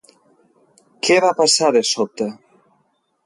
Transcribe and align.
Què 1.07 1.17
va 1.27 1.35
passar 1.41 1.69
de 1.77 1.83
sobte? 1.91 2.31